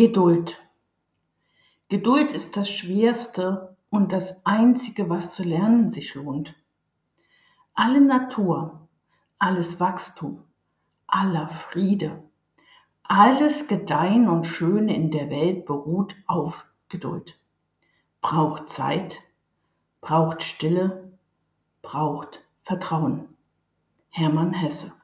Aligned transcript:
Geduld. 0.00 0.58
Geduld 1.90 2.32
ist 2.32 2.56
das 2.56 2.70
Schwerste 2.70 3.76
und 3.90 4.12
das 4.12 4.46
Einzige, 4.46 5.10
was 5.10 5.34
zu 5.34 5.42
lernen 5.42 5.92
sich 5.92 6.14
lohnt. 6.14 6.54
Alle 7.74 8.00
Natur, 8.00 8.88
alles 9.38 9.78
Wachstum, 9.78 10.42
aller 11.06 11.50
Friede, 11.50 12.22
alles 13.02 13.68
Gedeihen 13.68 14.30
und 14.30 14.46
Schöne 14.46 14.96
in 14.96 15.10
der 15.10 15.28
Welt 15.28 15.66
beruht 15.66 16.16
auf 16.26 16.72
Geduld. 16.88 17.38
Braucht 18.22 18.70
Zeit, 18.70 19.18
braucht 20.00 20.42
Stille, 20.42 21.12
braucht 21.82 22.42
Vertrauen. 22.62 23.28
Hermann 24.08 24.54
Hesse. 24.54 24.94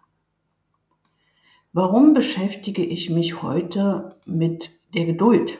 Warum 1.74 2.14
beschäftige 2.14 2.82
ich 2.82 3.10
mich 3.10 3.42
heute 3.42 4.16
mit 4.24 4.70
der 4.96 5.04
Geduld? 5.04 5.58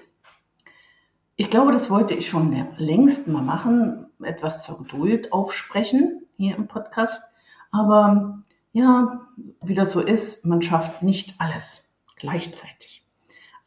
Ich 1.37 1.51
glaube, 1.51 1.71
das 1.71 1.91
wollte 1.91 2.15
ich 2.15 2.29
schon 2.29 2.67
längst 2.79 3.29
mal 3.29 3.43
machen, 3.43 4.07
etwas 4.23 4.65
zur 4.65 4.79
Geduld 4.79 5.33
aufsprechen 5.33 6.27
hier 6.37 6.57
im 6.57 6.67
Podcast. 6.67 7.23
Aber 7.71 8.43
ja, 8.73 9.27
wie 9.63 9.75
das 9.75 9.93
so 9.93 10.01
ist, 10.01 10.47
man 10.47 10.63
schafft 10.63 11.03
nicht 11.03 11.35
alles 11.39 11.85
gleichzeitig. 12.17 13.07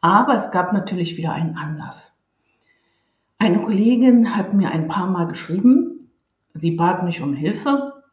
Aber 0.01 0.35
es 0.35 0.51
gab 0.51 0.73
natürlich 0.73 1.17
wieder 1.17 1.33
einen 1.33 1.57
Anlass. 1.57 2.17
Eine 3.37 3.61
Kollegin 3.61 4.35
hat 4.35 4.53
mir 4.53 4.71
ein 4.71 4.87
paar 4.87 5.07
Mal 5.07 5.27
geschrieben, 5.27 6.11
sie 6.55 6.71
bat 6.71 7.03
mich 7.03 7.21
um 7.21 7.33
Hilfe, 7.33 8.03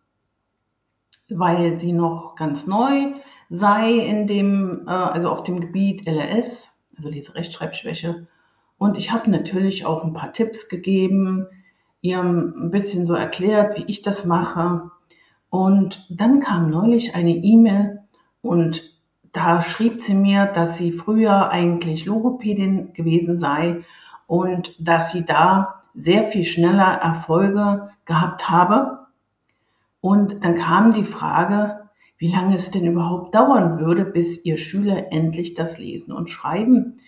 weil 1.28 1.80
sie 1.80 1.92
noch 1.92 2.36
ganz 2.36 2.66
neu 2.66 3.14
sei 3.48 3.92
in 3.92 4.26
dem, 4.26 4.86
äh, 4.86 4.90
also 4.90 5.30
auf 5.30 5.45
dem 5.45 5.60
Gebiet 5.60 6.06
LRS, 6.06 6.75
also 6.96 7.10
diese 7.10 7.34
Rechtschreibschwäche. 7.34 8.27
Und 8.78 8.98
ich 8.98 9.12
habe 9.12 9.30
natürlich 9.30 9.87
auch 9.87 10.04
ein 10.04 10.12
paar 10.12 10.32
Tipps 10.32 10.68
gegeben, 10.68 11.46
ihr 12.02 12.20
ein 12.20 12.70
bisschen 12.70 13.07
so 13.07 13.15
erklärt, 13.15 13.79
wie 13.79 13.84
ich 13.87 14.02
das 14.02 14.24
mache. 14.24 14.90
Und 15.51 16.07
dann 16.10 16.40
kam 16.40 16.70
neulich 16.70 17.15
eine 17.15 17.35
E-Mail 17.35 18.02
und 18.43 18.93
da 19.32 19.60
schrieb 19.60 20.01
sie 20.01 20.15
mir, 20.15 20.46
dass 20.46 20.79
sie 20.79 20.93
früher 20.93 21.51
eigentlich 21.51 22.07
Logopädin 22.07 22.95
gewesen 22.95 23.38
sei 23.38 23.85
und 24.26 24.74
dass 24.79 25.13
sie 25.13 25.24
da 25.24 25.82
sehr 25.95 26.24
viel 26.24 26.45
schneller 26.45 26.92
Erfolge 26.92 27.90
gehabt 28.04 28.48
habe. 28.48 29.07
Und 30.01 30.45
dann 30.45 30.57
kam 30.57 30.92
die 30.92 31.04
Frage, 31.04 31.85
wie 32.18 32.32
lange 32.32 32.56
es 32.56 32.70
denn 32.70 32.86
überhaupt 32.86 33.34
dauern 33.34 33.78
würde, 33.78 34.04
bis 34.04 34.45
ihr 34.45 34.56
Schüler 34.56 35.12
endlich 35.12 35.54
das 35.54 35.78
Lesen 35.78 36.12
und 36.12 36.30
Schreiben 36.30 37.00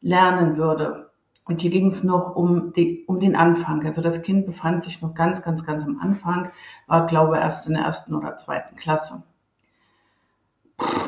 lernen 0.00 0.56
würde. 0.56 1.10
Und 1.46 1.60
hier 1.60 1.70
ging 1.70 1.86
es 1.86 2.04
noch 2.04 2.34
um, 2.36 2.72
die, 2.72 3.04
um 3.06 3.20
den 3.20 3.36
Anfang. 3.36 3.84
Also 3.84 4.00
das 4.00 4.22
Kind 4.22 4.46
befand 4.46 4.84
sich 4.84 5.02
noch 5.02 5.14
ganz, 5.14 5.42
ganz, 5.42 5.64
ganz 5.64 5.82
am 5.82 5.98
Anfang, 5.98 6.50
war, 6.86 7.06
glaube 7.06 7.36
ich, 7.36 7.42
erst 7.42 7.66
in 7.66 7.74
der 7.74 7.84
ersten 7.84 8.14
oder 8.14 8.36
zweiten 8.36 8.76
Klasse. 8.76 9.22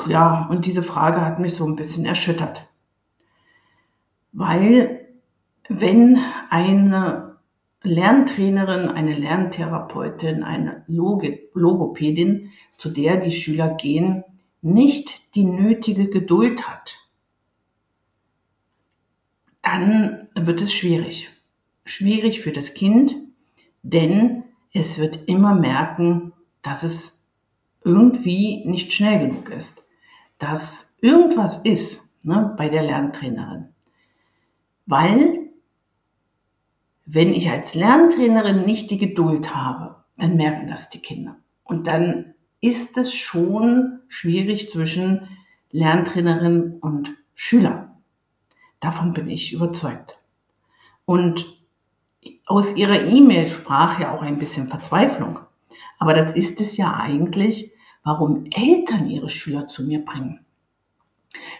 Ja, 0.06 0.46
und 0.50 0.66
diese 0.66 0.82
Frage 0.82 1.24
hat 1.24 1.38
mich 1.38 1.54
so 1.54 1.66
ein 1.66 1.76
bisschen 1.76 2.04
erschüttert. 2.04 2.68
Weil 4.32 5.08
wenn 5.68 6.18
eine 6.50 7.35
Lerntrainerin, 7.86 8.88
eine 8.88 9.14
Lerntherapeutin, 9.14 10.42
eine 10.42 10.84
Logopädin, 10.88 12.50
zu 12.76 12.90
der 12.90 13.18
die 13.18 13.32
Schüler 13.32 13.74
gehen, 13.74 14.24
nicht 14.60 15.34
die 15.34 15.44
nötige 15.44 16.10
Geduld 16.10 16.68
hat, 16.68 16.96
dann 19.62 20.28
wird 20.34 20.60
es 20.60 20.72
schwierig. 20.72 21.30
Schwierig 21.84 22.40
für 22.40 22.52
das 22.52 22.74
Kind, 22.74 23.14
denn 23.82 24.42
es 24.72 24.98
wird 24.98 25.28
immer 25.28 25.54
merken, 25.54 26.32
dass 26.62 26.82
es 26.82 27.22
irgendwie 27.84 28.64
nicht 28.66 28.92
schnell 28.92 29.28
genug 29.28 29.48
ist, 29.50 29.88
dass 30.38 30.96
irgendwas 31.00 31.58
ist 31.58 32.24
ne, 32.24 32.52
bei 32.58 32.68
der 32.68 32.82
Lerntrainerin. 32.82 33.68
Weil 34.86 35.45
wenn 37.06 37.28
ich 37.28 37.48
als 37.50 37.74
Lerntrainerin 37.74 38.64
nicht 38.64 38.90
die 38.90 38.98
Geduld 38.98 39.54
habe, 39.54 39.96
dann 40.18 40.36
merken 40.36 40.68
das 40.68 40.90
die 40.90 40.98
Kinder. 40.98 41.36
Und 41.62 41.86
dann 41.86 42.34
ist 42.60 42.96
es 42.96 43.14
schon 43.14 44.00
schwierig 44.08 44.68
zwischen 44.70 45.28
Lerntrainerin 45.70 46.78
und 46.80 47.14
Schüler. 47.34 47.96
Davon 48.80 49.12
bin 49.12 49.28
ich 49.28 49.52
überzeugt. 49.52 50.20
Und 51.04 51.46
aus 52.44 52.74
ihrer 52.74 53.04
E-Mail 53.04 53.46
sprach 53.46 54.00
ja 54.00 54.12
auch 54.14 54.22
ein 54.22 54.38
bisschen 54.38 54.68
Verzweiflung. 54.68 55.38
Aber 55.98 56.12
das 56.12 56.32
ist 56.32 56.60
es 56.60 56.76
ja 56.76 56.94
eigentlich, 56.96 57.72
warum 58.02 58.46
Eltern 58.50 59.08
ihre 59.08 59.28
Schüler 59.28 59.68
zu 59.68 59.84
mir 59.84 60.04
bringen. 60.04 60.44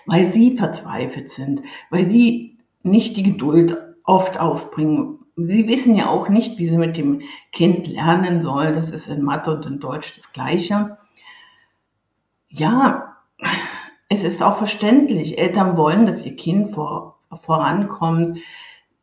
Weil 0.06 0.26
sie 0.26 0.56
verzweifelt 0.56 1.28
sind, 1.28 1.62
weil 1.90 2.06
sie 2.06 2.58
nicht 2.82 3.16
die 3.16 3.22
Geduld 3.22 3.76
oft 4.04 4.40
aufbringen, 4.40 5.15
Sie 5.36 5.68
wissen 5.68 5.94
ja 5.94 6.08
auch 6.08 6.30
nicht, 6.30 6.58
wie 6.58 6.70
Sie 6.70 6.78
mit 6.78 6.96
dem 6.96 7.20
Kind 7.52 7.86
lernen 7.86 8.40
sollen. 8.40 8.74
Das 8.74 8.90
ist 8.90 9.06
in 9.06 9.22
Mathe 9.22 9.54
und 9.54 9.66
in 9.66 9.80
Deutsch 9.80 10.16
das 10.16 10.32
Gleiche. 10.32 10.96
Ja, 12.48 13.16
es 14.08 14.24
ist 14.24 14.42
auch 14.42 14.56
verständlich. 14.56 15.38
Eltern 15.38 15.76
wollen, 15.76 16.06
dass 16.06 16.24
ihr 16.24 16.36
Kind 16.36 16.72
vor, 16.72 17.18
vorankommt. 17.42 18.38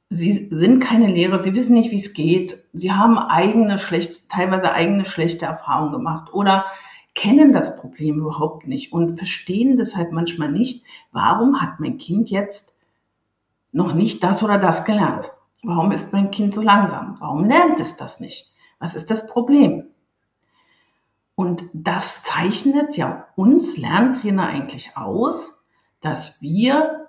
Sie 0.10 0.50
sind 0.52 0.80
keine 0.80 1.08
Lehrer, 1.08 1.44
sie 1.44 1.54
wissen 1.54 1.74
nicht, 1.76 1.92
wie 1.92 2.00
es 2.00 2.14
geht. 2.14 2.64
Sie 2.74 2.92
haben 2.92 3.18
eigene 3.18 3.78
schlecht, 3.78 4.30
teilweise 4.30 4.72
eigene 4.72 5.06
schlechte 5.06 5.46
Erfahrungen 5.46 5.92
gemacht 5.92 6.34
oder 6.34 6.66
kennen 7.16 7.54
das 7.54 7.76
Problem 7.76 8.20
überhaupt 8.20 8.68
nicht 8.68 8.92
und 8.92 9.18
verstehen 9.18 9.78
deshalb 9.78 10.12
manchmal 10.12 10.52
nicht, 10.52 10.84
warum 11.12 11.62
hat 11.62 11.80
mein 11.80 11.98
Kind 11.98 12.32
jetzt 12.32 12.74
noch 13.72 13.94
nicht 13.94 14.24
das 14.24 14.44
oder 14.44 14.58
das 14.58 14.86
gelernt. 14.86 15.32
Warum 15.64 15.92
ist 15.92 16.12
mein 16.12 16.32
Kind 16.32 16.54
so 16.54 16.62
langsam? 16.62 17.16
Warum 17.20 17.46
lernt 17.46 17.80
es 17.80 17.96
das 17.96 18.20
nicht? 18.20 18.52
Was 18.80 18.96
ist 18.96 19.10
das 19.10 19.28
Problem? 19.28 19.86
Und 21.36 21.64
das 21.74 22.22
zeichnet 22.24 22.98
ja 22.98 23.28
uns 23.36 23.78
Lerntrainer 23.78 24.46
eigentlich 24.48 24.98
aus, 24.98 25.64
dass 26.02 26.42
wir 26.42 27.08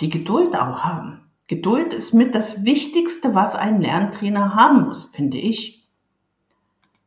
die 0.00 0.08
Geduld 0.08 0.56
auch 0.56 0.80
haben. 0.80 1.30
Geduld 1.46 1.92
ist 1.92 2.14
mit 2.14 2.34
das 2.34 2.64
Wichtigste, 2.64 3.34
was 3.34 3.54
ein 3.54 3.80
Lerntrainer 3.80 4.54
haben 4.54 4.88
muss, 4.88 5.04
finde 5.12 5.36
ich. 5.36 5.86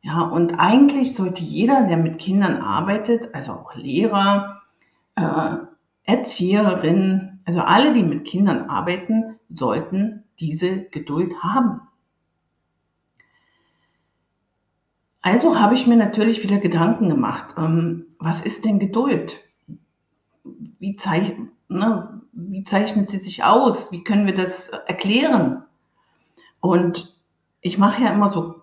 Ja, 0.00 0.22
und 0.22 0.54
eigentlich 0.54 1.14
sollte 1.14 1.42
jeder, 1.42 1.82
der 1.88 1.96
mit 1.96 2.20
Kindern 2.20 2.62
arbeitet, 2.62 3.34
also 3.34 3.52
auch 3.52 3.74
Lehrer, 3.74 4.62
äh, 5.16 5.56
Erzieherinnen, 6.04 7.42
also 7.44 7.60
alle, 7.60 7.92
die 7.92 8.04
mit 8.04 8.24
Kindern 8.24 8.70
arbeiten, 8.70 9.38
sollten 9.50 10.24
diese 10.40 10.84
Geduld 10.84 11.42
haben. 11.42 11.80
Also 15.20 15.58
habe 15.58 15.74
ich 15.74 15.86
mir 15.86 15.96
natürlich 15.96 16.42
wieder 16.42 16.58
Gedanken 16.58 17.08
gemacht, 17.08 17.54
ähm, 17.58 18.06
was 18.18 18.44
ist 18.44 18.64
denn 18.64 18.78
Geduld? 18.78 19.42
Wie, 20.44 20.96
zeich, 20.96 21.34
ne, 21.68 22.22
wie 22.32 22.64
zeichnet 22.64 23.10
sie 23.10 23.18
sich 23.18 23.44
aus? 23.44 23.92
Wie 23.92 24.04
können 24.04 24.26
wir 24.26 24.34
das 24.34 24.68
erklären? 24.68 25.64
Und 26.60 27.14
ich 27.60 27.78
mache 27.78 28.02
ja 28.02 28.10
immer 28.10 28.32
so 28.32 28.62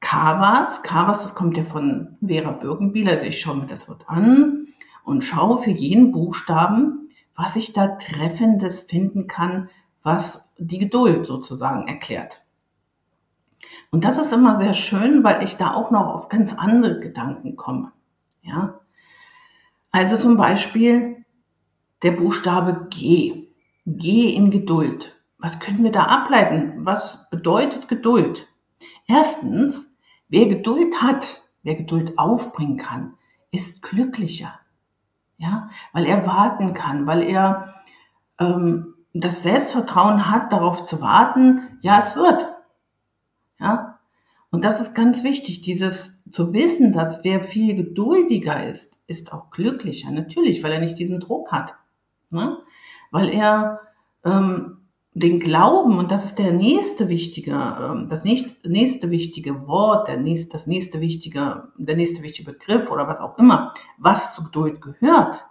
Kawas. 0.00 0.82
Kawas, 0.82 1.22
das 1.22 1.34
kommt 1.34 1.56
ja 1.56 1.64
von 1.64 2.16
Vera 2.24 2.52
Birkenbiel. 2.52 3.08
Also 3.08 3.26
ich 3.26 3.40
schaue 3.40 3.56
mir 3.56 3.66
das 3.66 3.88
Wort 3.88 4.04
an 4.08 4.68
und 5.04 5.24
schaue 5.24 5.58
für 5.58 5.70
jeden 5.70 6.12
Buchstaben, 6.12 7.10
was 7.34 7.56
ich 7.56 7.72
da 7.72 7.88
Treffendes 7.88 8.82
finden 8.82 9.26
kann, 9.26 9.68
was 10.02 10.45
die 10.58 10.78
Geduld 10.78 11.26
sozusagen 11.26 11.86
erklärt. 11.88 12.42
Und 13.90 14.04
das 14.04 14.18
ist 14.18 14.32
immer 14.32 14.56
sehr 14.56 14.74
schön, 14.74 15.24
weil 15.24 15.44
ich 15.44 15.56
da 15.56 15.74
auch 15.74 15.90
noch 15.90 16.06
auf 16.06 16.28
ganz 16.28 16.52
andere 16.52 17.00
Gedanken 17.00 17.56
komme. 17.56 17.92
Ja? 18.42 18.80
Also 19.90 20.16
zum 20.16 20.36
Beispiel 20.36 21.24
der 22.02 22.12
Buchstabe 22.12 22.88
G. 22.90 23.48
G 23.86 24.34
in 24.34 24.50
Geduld. 24.50 25.14
Was 25.38 25.60
können 25.60 25.84
wir 25.84 25.92
da 25.92 26.04
ableiten? 26.04 26.84
Was 26.84 27.30
bedeutet 27.30 27.88
Geduld? 27.88 28.48
Erstens, 29.06 29.96
wer 30.28 30.46
Geduld 30.46 31.00
hat, 31.02 31.42
wer 31.62 31.76
Geduld 31.76 32.18
aufbringen 32.18 32.78
kann, 32.78 33.14
ist 33.50 33.82
glücklicher. 33.82 34.58
Ja, 35.38 35.70
weil 35.92 36.06
er 36.06 36.26
warten 36.26 36.74
kann, 36.74 37.06
weil 37.06 37.22
er 37.22 37.74
ähm, 38.40 38.95
das 39.20 39.42
Selbstvertrauen 39.42 40.30
hat, 40.30 40.52
darauf 40.52 40.84
zu 40.84 41.00
warten, 41.00 41.78
ja, 41.80 41.98
es 41.98 42.16
wird. 42.16 42.46
Ja? 43.58 43.98
Und 44.50 44.64
das 44.64 44.80
ist 44.80 44.94
ganz 44.94 45.22
wichtig, 45.22 45.62
dieses 45.62 46.22
zu 46.30 46.52
wissen, 46.52 46.92
dass 46.92 47.24
wer 47.24 47.42
viel 47.42 47.74
geduldiger 47.74 48.68
ist, 48.68 48.98
ist 49.06 49.32
auch 49.32 49.50
glücklicher. 49.50 50.10
Natürlich, 50.10 50.62
weil 50.62 50.72
er 50.72 50.80
nicht 50.80 50.98
diesen 50.98 51.20
Druck 51.20 51.52
hat. 51.52 51.74
Ne? 52.30 52.58
weil 53.10 53.34
er 53.34 53.80
ähm, 54.24 54.78
den 55.14 55.40
Glauben, 55.40 55.98
und 55.98 56.10
das 56.10 56.24
ist 56.24 56.38
der 56.38 56.52
nächste 56.52 57.08
wichtige, 57.08 57.52
ähm, 57.52 58.08
das 58.10 58.24
nächste, 58.24 58.68
nächste 58.68 59.10
wichtige 59.10 59.66
Wort, 59.66 60.08
der 60.08 60.18
nächste, 60.18 60.50
das 60.50 60.66
nächste 60.66 61.00
wichtige, 61.00 61.68
der 61.76 61.96
nächste 61.96 62.22
wichtige 62.22 62.52
Begriff 62.52 62.90
oder 62.90 63.08
was 63.08 63.20
auch 63.20 63.38
immer, 63.38 63.74
was 63.96 64.34
zu 64.34 64.44
Geduld 64.44 64.80
gehört, 64.80 65.44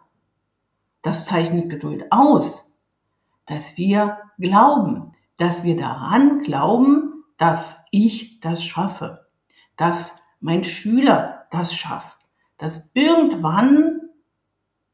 das 1.02 1.26
zeichnet 1.26 1.70
Geduld 1.70 2.12
aus, 2.12 2.65
dass 3.46 3.78
wir 3.78 4.20
glauben, 4.38 5.14
dass 5.38 5.64
wir 5.64 5.78
daran 5.78 6.42
glauben, 6.42 7.24
dass 7.38 7.84
ich 7.92 8.40
das 8.40 8.64
schaffe, 8.64 9.28
dass 9.78 10.12
mein 10.40 10.64
Schüler 10.64 11.46
das 11.52 11.76
schafft, 11.76 12.20
dass 12.58 12.92
irgendwann 12.94 14.02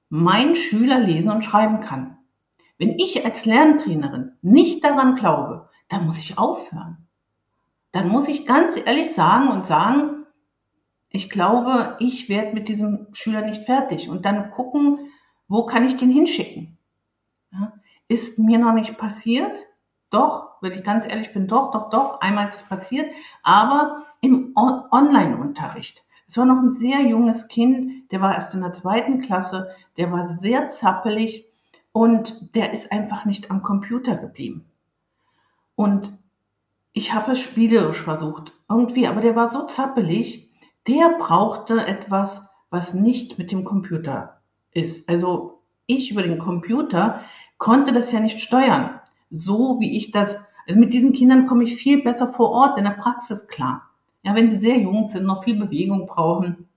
mein 0.09 0.55
Schüler 0.55 0.99
lesen 0.99 1.31
und 1.31 1.45
schreiben 1.45 1.81
kann. 1.81 2.17
Wenn 2.77 2.97
ich 2.97 3.25
als 3.25 3.45
Lerntrainerin 3.45 4.33
nicht 4.41 4.83
daran 4.83 5.15
glaube, 5.15 5.69
dann 5.87 6.05
muss 6.05 6.17
ich 6.17 6.37
aufhören. 6.37 7.07
Dann 7.91 8.09
muss 8.09 8.27
ich 8.27 8.45
ganz 8.45 8.75
ehrlich 8.77 9.13
sagen 9.13 9.49
und 9.49 9.65
sagen, 9.65 10.25
ich 11.09 11.29
glaube, 11.29 11.97
ich 11.99 12.29
werde 12.29 12.53
mit 12.53 12.69
diesem 12.69 13.07
Schüler 13.11 13.41
nicht 13.41 13.65
fertig 13.65 14.09
und 14.09 14.25
dann 14.25 14.51
gucken, 14.51 15.11
wo 15.47 15.65
kann 15.65 15.85
ich 15.85 15.97
den 15.97 16.09
hinschicken. 16.09 16.77
Ja, 17.51 17.73
ist 18.11 18.37
mir 18.39 18.59
noch 18.59 18.73
nicht 18.73 18.97
passiert, 18.97 19.57
doch, 20.09 20.57
wenn 20.59 20.73
ich 20.73 20.83
ganz 20.83 21.05
ehrlich 21.05 21.31
bin, 21.31 21.47
doch, 21.47 21.71
doch, 21.71 21.89
doch, 21.89 22.19
einmal 22.19 22.49
ist 22.49 22.57
es 22.57 22.63
passiert, 22.63 23.09
aber 23.41 24.05
im 24.19 24.53
Online-Unterricht. 24.55 26.03
Es 26.27 26.37
war 26.37 26.43
noch 26.43 26.57
ein 26.57 26.71
sehr 26.71 26.99
junges 27.03 27.47
Kind, 27.47 28.11
der 28.11 28.19
war 28.19 28.35
erst 28.35 28.53
in 28.53 28.59
der 28.59 28.73
zweiten 28.73 29.21
Klasse, 29.21 29.69
der 29.95 30.11
war 30.11 30.27
sehr 30.27 30.67
zappelig 30.67 31.45
und 31.93 32.53
der 32.53 32.73
ist 32.73 32.91
einfach 32.91 33.23
nicht 33.23 33.49
am 33.49 33.63
Computer 33.63 34.17
geblieben. 34.17 34.65
Und 35.75 36.19
ich 36.91 37.13
habe 37.13 37.31
es 37.31 37.39
spielerisch 37.39 38.01
versucht, 38.01 38.51
irgendwie, 38.69 39.07
aber 39.07 39.21
der 39.21 39.37
war 39.37 39.49
so 39.49 39.65
zappelig, 39.65 40.49
der 40.85 41.15
brauchte 41.17 41.85
etwas, 41.87 42.49
was 42.69 42.93
nicht 42.93 43.37
mit 43.37 43.53
dem 43.53 43.63
Computer 43.63 44.41
ist. 44.71 45.07
Also 45.07 45.61
ich 45.85 46.11
über 46.11 46.23
den 46.23 46.39
Computer 46.39 47.21
konnte 47.61 47.93
das 47.93 48.11
ja 48.11 48.19
nicht 48.19 48.41
steuern 48.41 48.99
so, 49.29 49.79
wie 49.79 49.95
ich 49.95 50.09
das, 50.09 50.35
also 50.67 50.79
mit 50.79 50.93
diesen 50.93 51.13
Kindern 51.13 51.45
komme 51.45 51.63
ich 51.63 51.75
viel 51.75 52.01
besser 52.01 52.27
vor 52.27 52.49
Ort 52.49 52.79
in 52.79 52.85
der 52.85 52.91
Praxis 52.91 53.47
klar. 53.47 53.87
Ja, 54.23 54.33
wenn 54.33 54.49
sie 54.49 54.57
sehr 54.57 54.79
jung 54.79 55.07
sind, 55.07 55.25
noch 55.25 55.43
viel 55.43 55.59
Bewegung 55.59 56.07
brauchen. 56.07 56.67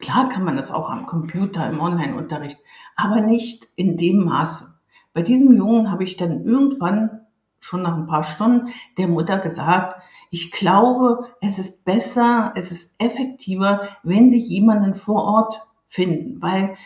Klar 0.00 0.28
kann 0.28 0.42
man 0.42 0.56
das 0.56 0.72
auch 0.72 0.90
am 0.90 1.06
Computer, 1.06 1.70
im 1.70 1.80
Online-Unterricht, 1.80 2.58
aber 2.96 3.20
nicht 3.20 3.68
in 3.76 3.96
dem 3.96 4.24
Maße. 4.24 4.74
Bei 5.14 5.22
diesem 5.22 5.56
Jungen 5.56 5.90
habe 5.92 6.02
ich 6.02 6.16
dann 6.16 6.44
irgendwann, 6.44 7.20
schon 7.60 7.82
nach 7.82 7.96
ein 7.96 8.08
paar 8.08 8.24
Stunden, 8.24 8.72
der 8.98 9.06
Mutter 9.06 9.38
gesagt, 9.38 10.02
ich 10.32 10.50
glaube, 10.50 11.28
es 11.40 11.60
ist 11.60 11.84
besser, 11.84 12.52
es 12.56 12.72
ist 12.72 12.92
effektiver, 12.98 13.88
wenn 14.02 14.32
Sie 14.32 14.40
jemanden 14.40 14.96
vor 14.96 15.22
Ort 15.22 15.66
finden, 15.86 16.42
weil 16.42 16.76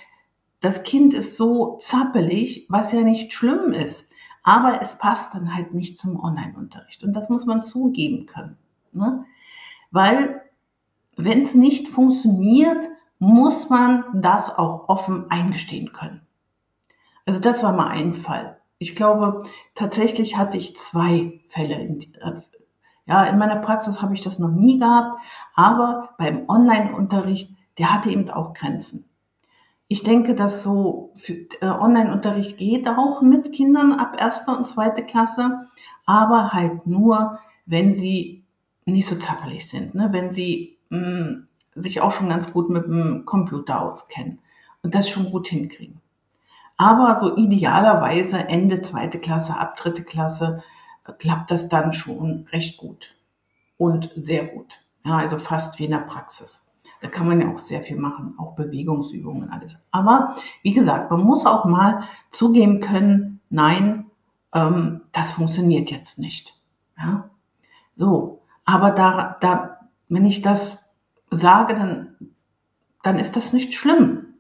das 0.61 0.83
Kind 0.83 1.15
ist 1.15 1.37
so 1.37 1.77
zappelig, 1.79 2.67
was 2.69 2.93
ja 2.93 3.01
nicht 3.01 3.33
schlimm 3.33 3.73
ist. 3.73 4.09
Aber 4.43 4.81
es 4.81 4.97
passt 4.97 5.35
dann 5.35 5.55
halt 5.55 5.75
nicht 5.75 5.99
zum 5.99 6.19
Online-Unterricht. 6.23 7.03
Und 7.05 7.13
das 7.13 7.29
muss 7.29 7.45
man 7.45 7.63
zugeben 7.63 8.27
können. 8.27 8.57
Ne? 8.93 9.25
Weil 9.91 10.43
wenn 11.17 11.43
es 11.43 11.55
nicht 11.55 11.89
funktioniert, 11.89 12.89
muss 13.19 13.69
man 13.69 14.05
das 14.23 14.57
auch 14.57 14.89
offen 14.89 15.31
eingestehen 15.31 15.93
können. 15.93 16.23
Also 17.27 17.39
das 17.39 17.63
war 17.63 17.73
mal 17.75 17.89
ein 17.89 18.15
Fall. 18.15 18.59
Ich 18.79 18.97
glaube, 18.97 19.45
tatsächlich 19.75 20.39
hatte 20.39 20.57
ich 20.57 20.77
zwei 20.77 21.41
Fälle. 21.49 21.79
In, 21.81 22.01
äh, 22.01 22.41
ja, 23.05 23.25
in 23.25 23.39
meiner 23.39 23.57
Praxis 23.57 24.01
habe 24.01 24.15
ich 24.15 24.23
das 24.23 24.39
noch 24.39 24.51
nie 24.51 24.79
gehabt, 24.79 25.21
aber 25.55 26.15
beim 26.17 26.49
Online-Unterricht, 26.49 27.55
der 27.77 27.93
hatte 27.93 28.11
eben 28.11 28.31
auch 28.31 28.55
Grenzen. 28.55 29.10
Ich 29.93 30.05
denke, 30.05 30.37
dass 30.37 30.63
so 30.63 31.13
äh, 31.27 31.67
Online-Unterricht 31.67 32.59
geht 32.59 32.87
auch 32.87 33.23
mit 33.23 33.53
Kindern 33.53 33.91
ab 33.91 34.15
erster 34.17 34.57
und 34.57 34.65
zweiter 34.65 35.03
Klasse, 35.03 35.67
aber 36.07 36.53
halt 36.53 36.87
nur, 36.87 37.41
wenn 37.67 37.93
sie 37.97 38.45
nicht 38.85 39.09
so 39.09 39.17
zappelig 39.17 39.69
sind, 39.69 39.97
ne? 39.97 40.11
wenn 40.13 40.33
sie 40.33 40.79
mh, 40.91 41.01
mm, 41.01 41.49
sich 41.75 42.01
auch 42.03 42.13
schon 42.13 42.29
ganz 42.29 42.53
gut 42.53 42.71
mit 42.71 42.85
dem 42.85 43.25
Computer 43.27 43.83
auskennen 43.83 44.39
und 44.85 44.95
das 44.95 45.09
schon 45.09 45.33
gut 45.33 45.49
hinkriegen. 45.49 46.01
Aber 46.77 47.19
so 47.19 47.37
idealerweise 47.37 48.39
Ende 48.39 48.83
zweite 48.83 49.19
Klasse, 49.19 49.57
ab 49.57 49.77
dritte 49.77 50.05
Klasse 50.05 50.63
äh, 51.05 51.13
klappt 51.15 51.51
das 51.51 51.69
dann 51.69 51.93
schon 51.93 52.47
recht 52.53 52.79
gut 52.79 53.17
und 53.77 54.13
sehr 54.15 54.47
gut. 54.47 54.85
Ja, 55.05 55.17
also 55.17 55.37
fast 55.39 55.81
wie 55.81 55.87
in 55.87 55.91
der 55.91 55.99
Praxis. 55.99 56.70
Da 57.01 57.09
kann 57.09 57.27
man 57.27 57.41
ja 57.41 57.51
auch 57.51 57.59
sehr 57.59 57.83
viel 57.83 57.97
machen, 57.97 58.35
auch 58.39 58.55
Bewegungsübungen 58.55 59.51
alles. 59.51 59.75
Aber 59.91 60.37
wie 60.63 60.73
gesagt, 60.73 61.11
man 61.11 61.23
muss 61.23 61.47
auch 61.47 61.65
mal 61.65 62.05
zugeben 62.31 62.81
können, 62.81 63.41
nein, 63.49 64.07
ähm, 64.53 65.03
das 65.13 65.33
funktioniert 65.33 65.91
jetzt 65.91 66.19
nicht. 66.19 66.55
Ja? 66.99 67.31
So, 67.97 68.43
aber 68.65 68.91
da, 68.91 69.37
da, 69.41 69.79
wenn 70.09 70.27
ich 70.27 70.43
das 70.43 70.93
sage, 71.31 71.75
dann, 71.75 72.17
dann 73.03 73.19
ist 73.19 73.37
das 73.37 73.53
nicht 73.53 73.75
schlimm. 73.75 74.35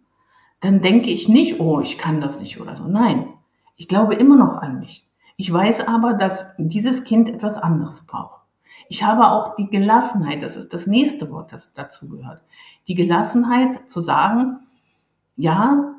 Dann 0.60 0.80
denke 0.80 1.08
ich 1.08 1.28
nicht, 1.28 1.60
oh, 1.60 1.80
ich 1.80 1.96
kann 1.96 2.20
das 2.20 2.40
nicht 2.40 2.60
oder 2.60 2.76
so. 2.76 2.84
Nein, 2.84 3.28
ich 3.76 3.88
glaube 3.88 4.14
immer 4.14 4.36
noch 4.36 4.56
an 4.56 4.80
mich. 4.80 5.08
Ich 5.36 5.50
weiß 5.50 5.88
aber, 5.88 6.12
dass 6.12 6.52
dieses 6.58 7.04
Kind 7.04 7.30
etwas 7.30 7.56
anderes 7.56 8.04
braucht. 8.04 8.39
Ich 8.90 9.04
habe 9.04 9.30
auch 9.30 9.54
die 9.54 9.70
Gelassenheit, 9.70 10.42
das 10.42 10.56
ist 10.56 10.74
das 10.74 10.88
nächste 10.88 11.30
Wort, 11.30 11.52
das 11.52 11.72
dazu 11.74 12.08
gehört. 12.08 12.40
Die 12.88 12.96
Gelassenheit 12.96 13.88
zu 13.88 14.00
sagen, 14.00 14.66
ja, 15.36 15.94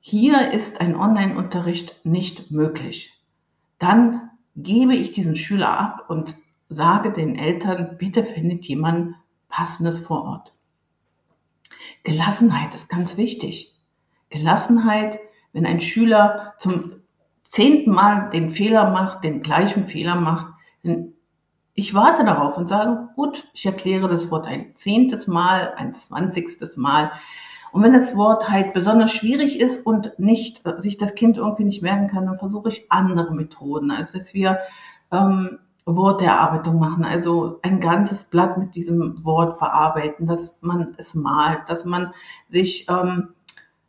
hier 0.00 0.52
ist 0.52 0.82
ein 0.82 0.94
Online-Unterricht 0.94 2.04
nicht 2.04 2.50
möglich. 2.50 3.18
Dann 3.78 4.30
gebe 4.56 4.94
ich 4.94 5.12
diesen 5.12 5.36
Schüler 5.36 5.70
ab 5.70 6.04
und 6.08 6.36
sage 6.68 7.12
den 7.12 7.34
Eltern, 7.34 7.96
bitte 7.96 8.24
findet 8.24 8.66
jemand 8.66 9.14
passendes 9.48 9.98
vor 9.98 10.22
Ort. 10.24 10.52
Gelassenheit 12.02 12.74
ist 12.74 12.90
ganz 12.90 13.16
wichtig. 13.16 13.74
Gelassenheit, 14.28 15.18
wenn 15.54 15.64
ein 15.64 15.80
Schüler 15.80 16.52
zum 16.58 16.92
zehnten 17.42 17.92
Mal 17.92 18.28
den 18.28 18.50
Fehler 18.50 18.90
macht, 18.90 19.24
den 19.24 19.40
gleichen 19.40 19.88
Fehler 19.88 20.16
macht, 20.16 20.48
dann 20.82 21.14
ich 21.76 21.92
warte 21.92 22.24
darauf 22.24 22.56
und 22.56 22.66
sage, 22.66 23.10
gut, 23.14 23.46
ich 23.52 23.66
erkläre 23.66 24.08
das 24.08 24.30
Wort 24.30 24.46
ein 24.46 24.72
zehntes 24.74 25.26
Mal, 25.26 25.74
ein 25.76 25.94
zwanzigstes 25.94 26.78
Mal. 26.78 27.12
Und 27.70 27.82
wenn 27.82 27.92
das 27.92 28.16
Wort 28.16 28.50
halt 28.50 28.72
besonders 28.72 29.12
schwierig 29.12 29.60
ist 29.60 29.84
und 29.84 30.18
nicht 30.18 30.64
äh, 30.64 30.80
sich 30.80 30.96
das 30.96 31.14
Kind 31.14 31.36
irgendwie 31.36 31.64
nicht 31.64 31.82
merken 31.82 32.08
kann, 32.08 32.24
dann 32.24 32.38
versuche 32.38 32.70
ich 32.70 32.90
andere 32.90 33.34
Methoden, 33.34 33.90
also 33.90 34.18
dass 34.18 34.32
wir 34.32 34.58
ähm, 35.12 35.58
Worterarbeitung 35.84 36.80
machen, 36.80 37.04
also 37.04 37.58
ein 37.62 37.80
ganzes 37.80 38.24
Blatt 38.24 38.56
mit 38.56 38.74
diesem 38.74 39.22
Wort 39.24 39.60
bearbeiten, 39.60 40.26
dass 40.26 40.58
man 40.62 40.94
es 40.96 41.14
malt, 41.14 41.60
dass 41.68 41.84
man 41.84 42.14
sich 42.48 42.88
ähm, 42.88 43.34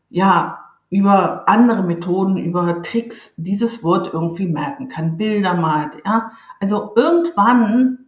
ja 0.09 0.66
über 0.89 1.47
andere 1.49 1.83
Methoden, 1.83 2.37
über 2.37 2.81
Tricks 2.81 3.35
dieses 3.35 3.83
Wort 3.83 4.13
irgendwie 4.13 4.47
merken 4.47 4.87
kann, 4.87 5.17
Bilder 5.17 5.53
malt, 5.53 6.01
ja. 6.05 6.31
Also 6.59 6.93
irgendwann 6.95 7.99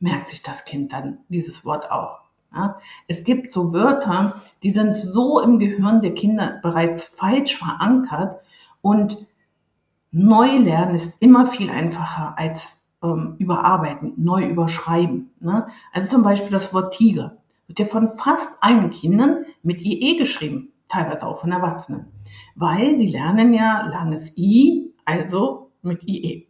merkt 0.00 0.28
sich 0.28 0.42
das 0.42 0.64
Kind 0.64 0.92
dann 0.92 1.18
dieses 1.28 1.64
Wort 1.64 1.90
auch. 1.90 2.20
Ja. 2.54 2.78
Es 3.08 3.24
gibt 3.24 3.52
so 3.52 3.72
Wörter, 3.72 4.40
die 4.62 4.70
sind 4.70 4.94
so 4.94 5.40
im 5.40 5.58
Gehirn 5.58 6.00
der 6.00 6.14
Kinder 6.14 6.58
bereits 6.62 7.04
falsch 7.04 7.56
verankert 7.58 8.40
und 8.80 9.26
neu 10.10 10.56
lernen 10.56 10.94
ist 10.94 11.20
immer 11.20 11.46
viel 11.46 11.68
einfacher 11.68 12.38
als 12.38 12.80
ähm, 13.02 13.36
überarbeiten, 13.38 14.14
neu 14.16 14.46
überschreiben. 14.46 15.30
Ne? 15.40 15.66
Also 15.92 16.08
zum 16.08 16.22
Beispiel 16.22 16.50
das 16.50 16.72
Wort 16.72 16.94
Tiger 16.94 17.36
wird 17.66 17.80
ja 17.80 17.84
von 17.84 18.08
fast 18.08 18.56
allen 18.62 18.90
Kindern 18.90 19.44
mit 19.62 19.82
IE 19.82 20.16
geschrieben 20.16 20.72
teilweise 20.88 21.26
auch 21.26 21.40
von 21.40 21.52
Erwachsenen, 21.52 22.12
weil 22.54 22.98
sie 22.98 23.08
lernen 23.08 23.52
ja 23.52 23.86
langes 23.86 24.36
I, 24.36 24.92
also 25.04 25.70
mit 25.82 26.02
IE. 26.04 26.46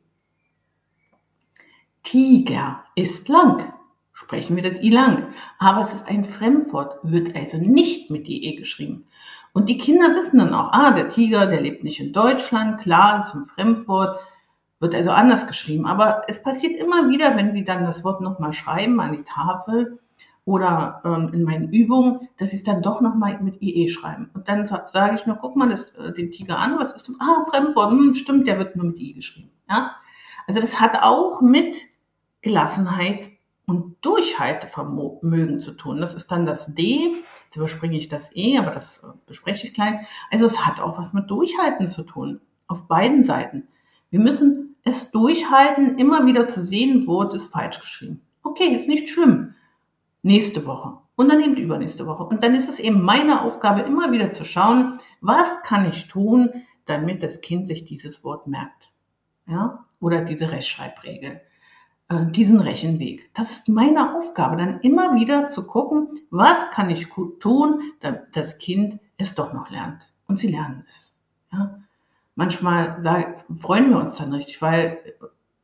Tiger 2.02 2.84
ist 2.94 3.28
lang. 3.28 3.72
Sprechen 4.12 4.56
wir 4.56 4.62
das 4.62 4.80
I 4.80 4.90
lang. 4.90 5.28
Aber 5.58 5.82
es 5.82 5.94
ist 5.94 6.08
ein 6.08 6.24
Fremdwort, 6.24 6.98
wird 7.02 7.36
also 7.36 7.58
nicht 7.58 8.10
mit 8.10 8.28
IE 8.28 8.56
geschrieben. 8.56 9.06
Und 9.52 9.68
die 9.68 9.78
Kinder 9.78 10.14
wissen 10.14 10.38
dann 10.38 10.54
auch, 10.54 10.72
ah, 10.72 10.92
der 10.92 11.08
Tiger, 11.08 11.46
der 11.46 11.60
lebt 11.60 11.84
nicht 11.84 12.00
in 12.00 12.12
Deutschland, 12.12 12.80
klar, 12.80 13.20
ist 13.20 13.34
ein 13.34 13.46
Fremdwort, 13.46 14.20
wird 14.80 14.94
also 14.94 15.10
anders 15.10 15.46
geschrieben. 15.46 15.86
Aber 15.86 16.22
es 16.28 16.42
passiert 16.42 16.80
immer 16.80 17.08
wieder, 17.10 17.36
wenn 17.36 17.52
sie 17.52 17.64
dann 17.64 17.84
das 17.84 18.04
Wort 18.04 18.20
nochmal 18.20 18.52
schreiben 18.52 19.00
an 19.00 19.12
die 19.12 19.24
Tafel 19.24 19.98
oder 20.48 21.02
ähm, 21.04 21.30
in 21.34 21.42
meinen 21.42 21.70
Übungen, 21.74 22.26
dass 22.38 22.52
sie 22.52 22.56
es 22.56 22.64
dann 22.64 22.80
doch 22.80 23.02
nochmal 23.02 23.38
mit 23.42 23.60
IE 23.60 23.86
schreiben. 23.90 24.30
Und 24.32 24.48
dann 24.48 24.66
sage 24.66 25.14
ich 25.14 25.26
nur, 25.26 25.36
guck 25.36 25.56
mal 25.56 25.68
das, 25.68 25.90
äh, 25.96 26.10
den 26.10 26.32
Tiger 26.32 26.58
an, 26.58 26.78
was 26.78 26.96
ist 26.96 27.06
du? 27.06 27.16
Ah, 27.20 27.44
Fremdwort, 27.50 27.90
hm, 27.90 28.14
stimmt, 28.14 28.48
der 28.48 28.58
wird 28.58 28.74
nur 28.74 28.86
mit 28.86 28.98
I 28.98 29.12
geschrieben. 29.12 29.50
Ja? 29.68 29.96
Also 30.46 30.62
das 30.62 30.80
hat 30.80 31.02
auch 31.02 31.42
mit 31.42 31.76
Gelassenheit 32.40 33.28
und 33.66 33.96
Durchhaltevermögen 34.00 35.60
zu 35.60 35.72
tun. 35.72 36.00
Das 36.00 36.14
ist 36.14 36.32
dann 36.32 36.46
das 36.46 36.74
D. 36.74 37.12
Jetzt 37.44 37.56
überspringe 37.56 37.98
ich 37.98 38.08
das 38.08 38.34
E, 38.34 38.56
aber 38.56 38.70
das 38.70 39.04
äh, 39.04 39.08
bespreche 39.26 39.66
ich 39.66 39.74
gleich. 39.74 39.96
Also 40.30 40.46
es 40.46 40.64
hat 40.64 40.80
auch 40.80 40.96
was 40.96 41.12
mit 41.12 41.30
Durchhalten 41.30 41.88
zu 41.88 42.04
tun. 42.04 42.40
Auf 42.68 42.88
beiden 42.88 43.22
Seiten. 43.22 43.68
Wir 44.08 44.20
müssen 44.20 44.76
es 44.82 45.10
durchhalten, 45.10 45.98
immer 45.98 46.24
wieder 46.24 46.46
zu 46.46 46.62
sehen, 46.62 47.06
Wort 47.06 47.34
ist 47.34 47.52
falsch 47.52 47.80
geschrieben. 47.80 48.22
Okay, 48.42 48.68
ist 48.68 48.88
nicht 48.88 49.10
schlimm 49.10 49.54
nächste 50.22 50.66
Woche 50.66 50.98
und 51.16 51.28
dann 51.28 51.40
eben 51.40 51.56
übernächste 51.56 52.06
Woche. 52.06 52.24
Und 52.24 52.44
dann 52.44 52.54
ist 52.54 52.68
es 52.68 52.78
eben 52.78 53.02
meine 53.02 53.42
Aufgabe, 53.42 53.82
immer 53.82 54.12
wieder 54.12 54.32
zu 54.32 54.44
schauen, 54.44 54.98
was 55.20 55.48
kann 55.62 55.88
ich 55.88 56.06
tun, 56.06 56.50
damit 56.86 57.22
das 57.22 57.40
Kind 57.40 57.68
sich 57.68 57.84
dieses 57.84 58.24
Wort 58.24 58.46
merkt. 58.46 58.90
Ja? 59.46 59.84
Oder 60.00 60.22
diese 60.22 60.50
Rechtschreibregel, 60.50 61.40
äh, 62.08 62.26
diesen 62.26 62.60
Rechenweg. 62.60 63.34
Das 63.34 63.52
ist 63.52 63.68
meine 63.68 64.16
Aufgabe, 64.16 64.56
dann 64.56 64.80
immer 64.80 65.16
wieder 65.16 65.50
zu 65.50 65.66
gucken, 65.66 66.20
was 66.30 66.70
kann 66.70 66.88
ich 66.88 67.08
tun, 67.40 67.82
damit 68.00 68.28
das 68.34 68.58
Kind 68.58 69.00
es 69.16 69.34
doch 69.34 69.52
noch 69.52 69.70
lernt. 69.70 70.02
Und 70.26 70.38
sie 70.38 70.48
lernen 70.48 70.84
es. 70.88 71.20
Ja? 71.52 71.80
Manchmal 72.36 73.34
freuen 73.58 73.90
wir 73.90 73.98
uns 73.98 74.14
dann 74.14 74.32
richtig, 74.32 74.62
weil 74.62 74.98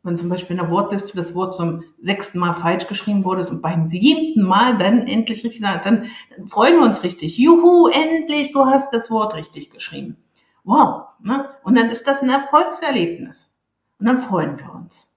wenn 0.04 0.18
zum 0.18 0.28
Beispiel 0.28 0.56
in 0.56 0.62
der 0.62 0.70
Wortliste 0.70 1.16
das 1.16 1.34
Wort 1.34 1.56
zum 1.56 1.82
sechsten 2.00 2.38
Mal 2.38 2.54
falsch 2.54 2.86
geschrieben 2.86 3.24
wurde 3.24 3.48
und 3.48 3.62
beim 3.62 3.86
siebten 3.86 4.42
Mal 4.42 4.76
dann 4.76 5.06
endlich 5.06 5.42
richtig 5.42 5.62
sagt, 5.62 5.86
dann, 5.86 6.10
dann 6.36 6.46
freuen 6.46 6.76
wir 6.76 6.84
uns 6.84 7.02
richtig. 7.02 7.38
Juhu, 7.38 7.88
endlich, 7.88 8.52
du 8.52 8.66
hast 8.66 8.92
das 8.92 9.10
Wort 9.10 9.34
richtig 9.34 9.70
geschrieben. 9.70 10.18
Wow. 10.62 11.06
Ne? 11.20 11.48
Und 11.62 11.76
dann 11.76 11.88
ist 11.88 12.06
das 12.06 12.22
ein 12.22 12.28
Erfolgserlebnis. 12.28 13.56
Und 13.98 14.06
dann 14.06 14.20
freuen 14.20 14.58
wir 14.58 14.74
uns. 14.74 15.14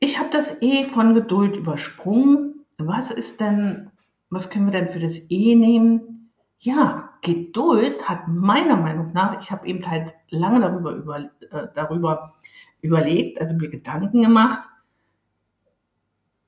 Ich 0.00 0.18
habe 0.18 0.30
das 0.30 0.60
E 0.60 0.84
von 0.84 1.14
Geduld 1.14 1.56
übersprungen. 1.56 2.64
Was 2.78 3.12
ist 3.12 3.40
denn, 3.40 3.90
was 4.28 4.50
können 4.50 4.66
wir 4.66 4.72
denn 4.72 4.88
für 4.88 5.00
das 5.00 5.16
E 5.28 5.54
nehmen? 5.54 6.32
Ja, 6.58 7.10
Geduld 7.22 8.08
hat 8.08 8.26
meiner 8.26 8.76
Meinung 8.76 9.12
nach, 9.12 9.40
ich 9.40 9.52
habe 9.52 9.66
eben 9.66 9.88
halt 9.88 10.14
lange 10.30 10.60
darüber, 10.60 10.92
über, 10.92 11.18
äh, 11.20 11.68
darüber 11.74 12.34
überlegt, 12.82 13.40
also 13.40 13.54
mir 13.54 13.70
Gedanken 13.70 14.22
gemacht, 14.22 14.62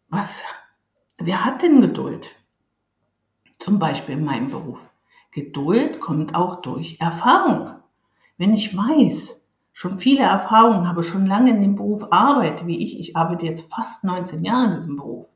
was, 0.09 0.35
wer 1.19 1.45
hat 1.45 1.63
denn 1.63 1.81
Geduld? 1.81 2.31
Zum 3.59 3.79
Beispiel 3.79 4.17
in 4.17 4.25
meinem 4.25 4.51
Beruf. 4.51 4.91
Geduld 5.31 6.01
kommt 6.01 6.35
auch 6.35 6.61
durch 6.61 7.01
Erfahrung. 7.01 7.77
Wenn 8.37 8.53
ich 8.55 8.77
weiß, 8.77 9.41
schon 9.73 9.99
viele 9.99 10.25
Erfahrungen 10.25 10.87
habe, 10.87 11.03
schon 11.03 11.27
lange 11.27 11.51
in 11.51 11.63
dem 11.63 11.77
Beruf 11.77 12.07
arbeite, 12.11 12.67
wie 12.67 12.85
ich, 12.85 13.01
ich 13.01 13.17
arbeite 13.17 13.47
jetzt 13.47 13.73
fast 13.73 14.05
19 14.05 14.45
Jahre 14.45 14.75
in 14.75 14.81
diesem 14.81 14.97
Beruf, 14.97 15.29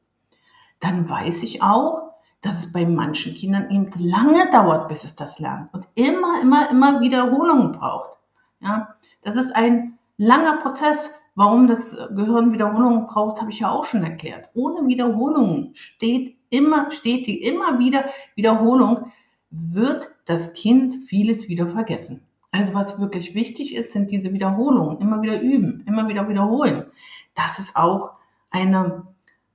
dann 0.81 1.09
weiß 1.09 1.43
ich 1.43 1.63
auch, 1.63 2.13
dass 2.43 2.59
es 2.59 2.73
bei 2.73 2.85
manchen 2.85 3.35
Kindern 3.35 3.71
eben 3.71 3.91
lange 3.99 4.51
dauert, 4.51 4.89
bis 4.89 5.05
es 5.05 5.17
das 5.17 5.39
lernt 5.39 5.73
und 5.73 5.89
immer, 5.95 6.41
immer, 6.43 6.71
immer 6.71 7.01
Wiederholungen 7.01 7.73
braucht. 7.73 8.19
Ja, 8.61 8.95
das 9.23 9.37
ist 9.37 9.57
ein 9.57 9.96
langer 10.17 10.59
Prozess. 10.59 11.23
Warum 11.35 11.69
das 11.69 11.97
Gehirn 12.15 12.53
Wiederholung 12.53 13.07
braucht, 13.07 13.41
habe 13.43 13.51
ich 13.51 13.61
ja 13.61 13.71
auch 13.71 13.85
schon 13.85 14.03
erklärt. 14.03 14.49
Ohne 14.55 14.87
Wiederholung 14.89 15.71
steht 15.75 16.37
immer, 16.49 16.91
steht 16.91 17.27
die 17.27 17.43
immer 17.43 17.79
wieder 17.79 18.07
Wiederholung, 18.35 19.13
wird 19.51 20.09
das 20.25 20.55
Kind 20.55 21.05
vieles 21.05 21.49
wieder 21.49 21.67
vergessen. 21.67 22.23
Also 22.53 22.73
was 22.73 22.99
wirklich 23.01 23.35
wichtig 23.35 23.75
ist, 23.75 23.93
sind 23.93 24.11
diese 24.11 24.33
Wiederholungen. 24.33 24.99
Immer 24.99 25.21
wieder 25.21 25.41
üben, 25.43 25.85
immer 25.87 26.09
wieder 26.09 26.27
wiederholen. 26.29 26.87
Das 27.35 27.59
ist 27.59 27.77
auch 27.77 28.13
eine 28.51 29.03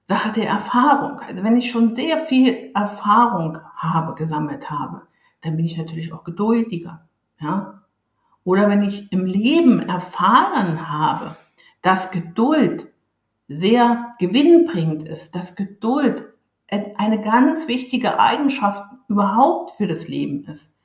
Sache 0.08 0.34
der 0.34 0.50
Erfahrung. 0.50 1.20
Also 1.20 1.44
wenn 1.44 1.58
ich 1.58 1.72
schon 1.72 1.96
sehr 1.96 2.26
viel 2.26 2.72
Erfahrung 2.76 3.58
habe, 3.76 4.14
gesammelt 4.14 4.70
habe, 4.70 5.02
dann 5.42 5.56
bin 5.56 5.66
ich 5.66 5.78
natürlich 5.78 6.14
auch 6.14 6.24
geduldiger. 6.24 7.08
Ja, 7.40 7.81
oder 8.44 8.70
wenn 8.70 8.84
ich 8.84 9.12
im 9.12 9.26
Leben 9.26 9.82
erfahren 9.82 10.90
habe, 10.90 11.38
dass 11.82 12.12
Geduld 12.12 12.88
sehr 13.48 14.16
gewinnbringend 14.20 15.08
ist, 15.08 15.36
dass 15.36 15.56
Geduld 15.56 16.34
eine 16.70 17.22
ganz 17.22 17.68
wichtige 17.68 18.20
Eigenschaft 18.20 18.84
überhaupt 19.10 19.72
für 19.72 19.88
das 19.88 20.08
Leben 20.08 20.46
ist, 20.46 20.78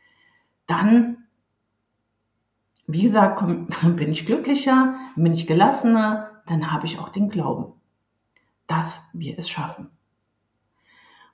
dann, 0.66 1.28
wie 2.86 3.02
gesagt, 3.02 3.40
bin 3.96 4.12
ich 4.12 4.26
glücklicher, 4.26 4.98
bin 5.14 5.32
ich 5.32 5.46
gelassener, 5.46 6.42
dann 6.46 6.72
habe 6.72 6.86
ich 6.86 6.98
auch 6.98 7.08
den 7.08 7.30
Glauben, 7.30 7.72
dass 8.66 9.02
wir 9.12 9.38
es 9.38 9.48
schaffen. 9.48 9.90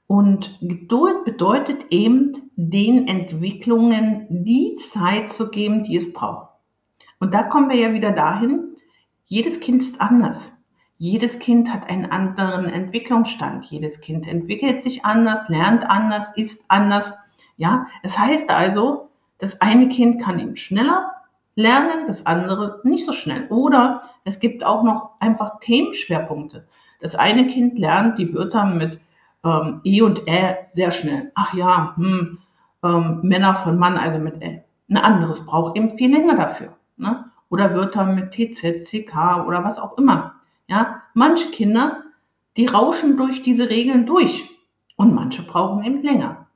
Und 0.06 0.59
Geduld 0.61 1.25
bedeutet 1.25 1.87
eben, 1.90 2.50
den 2.56 3.09
Entwicklungen 3.09 4.26
die 4.28 4.76
Zeit 4.76 5.30
zu 5.30 5.50
geben, 5.50 5.85
die 5.85 5.97
es 5.97 6.12
braucht. 6.12 6.50
Und 7.18 7.32
da 7.35 7.44
kommen 7.44 7.71
wir 7.71 7.76
ja 7.76 7.92
wieder 7.92 8.12
dahin, 8.12 8.76
jedes 9.26 9.61
Kind 9.61 9.82
ist 9.82 10.00
anders. 10.00 10.52
Jedes 10.99 11.38
Kind 11.38 11.73
hat 11.73 11.88
einen 11.90 12.06
anderen 12.06 12.66
Entwicklungsstand. 12.66 13.64
Jedes 13.64 14.00
Kind 14.00 14.28
entwickelt 14.28 14.82
sich 14.82 15.04
anders, 15.04 15.49
lernt 15.49 15.88
anders, 15.88 16.28
ist 16.37 16.64
anders. 16.68 17.12
Ja, 17.56 17.87
es 18.02 18.18
heißt 18.18 18.50
also, 18.50 19.09
das 19.38 19.61
eine 19.61 19.88
Kind 19.88 20.23
kann 20.23 20.38
eben 20.38 20.56
schneller 20.56 21.12
lernen, 21.54 22.06
das 22.06 22.26
andere 22.26 22.80
nicht 22.85 23.04
so 23.04 23.12
schnell. 23.12 23.49
Oder 23.49 24.02
es 24.25 24.38
gibt 24.38 24.64
auch 24.64 24.82
noch 24.82 25.11
einfach 25.21 25.59
Themenschwerpunkte. 25.61 26.66
Das 27.00 27.14
eine 27.14 27.47
Kind 27.49 27.78
lernt 27.78 28.18
die 28.18 28.32
Wörter 28.32 28.64
mit 28.66 29.00
ähm, 29.44 29.80
E 29.84 30.02
und 30.02 30.26
Ä 30.28 30.56
sehr 30.72 30.90
schnell. 30.90 31.32
Ach 31.34 31.54
ja, 31.54 31.94
hm, 31.96 32.38
ähm, 32.82 33.20
Männer 33.22 33.54
von 33.54 33.78
Mann, 33.78 33.96
also 33.96 34.18
mit 34.18 34.42
Ä. 34.42 34.62
Ein 34.88 34.96
anderes 34.96 35.44
braucht 35.46 35.76
eben 35.76 35.90
viel 35.92 36.12
länger 36.12 36.37
dafür. 36.37 36.76
Ne? 36.96 37.25
Oder 37.49 37.75
Wörter 37.75 38.04
mit 38.04 38.32
TZ, 38.32 38.84
CK 38.84 39.46
oder 39.46 39.64
was 39.64 39.78
auch 39.78 39.99
immer. 39.99 40.34
Ja, 40.68 41.02
manche 41.14 41.50
Kinder, 41.50 42.02
die 42.56 42.66
rauschen 42.66 43.16
durch 43.16 43.42
diese 43.42 43.68
Regeln 43.68 44.06
durch 44.06 44.49
und 44.96 45.14
manche 45.14 45.42
brauchen 45.42 45.84
eben 45.84 46.02
länger. 46.02 46.46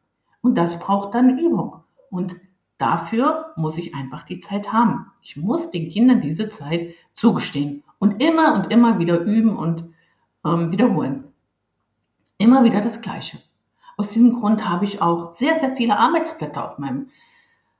Und 0.40 0.56
das 0.56 0.78
braucht 0.78 1.14
dann 1.14 1.38
Übung. 1.38 1.82
Und 2.10 2.36
dafür 2.78 3.52
muss 3.56 3.78
ich 3.78 3.94
einfach 3.94 4.24
die 4.24 4.40
Zeit 4.40 4.72
haben. 4.72 5.06
Ich 5.22 5.36
muss 5.36 5.70
den 5.70 5.90
Kindern 5.90 6.20
diese 6.20 6.48
Zeit 6.48 6.94
zugestehen 7.14 7.82
und 7.98 8.22
immer 8.22 8.54
und 8.54 8.72
immer 8.72 8.98
wieder 8.98 9.20
üben 9.20 9.56
und 9.56 9.92
ähm, 10.44 10.70
wiederholen. 10.70 11.25
Immer 12.38 12.64
wieder 12.64 12.80
das 12.80 13.00
Gleiche. 13.00 13.38
Aus 13.96 14.10
diesem 14.10 14.34
Grund 14.34 14.68
habe 14.68 14.84
ich 14.84 15.00
auch 15.00 15.32
sehr, 15.32 15.58
sehr 15.58 15.74
viele 15.74 15.98
Arbeitsblätter 15.98 16.70
auf 16.70 16.78
meinem, 16.78 17.08